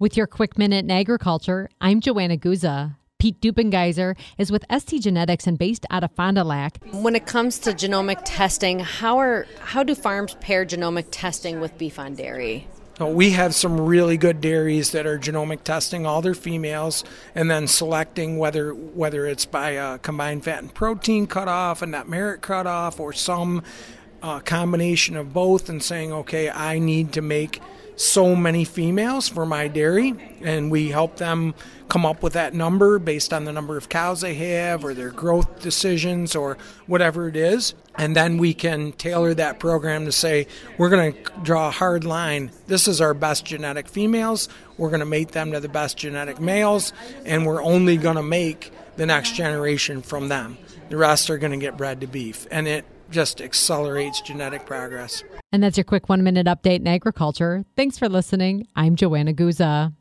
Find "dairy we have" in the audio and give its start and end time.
12.16-13.54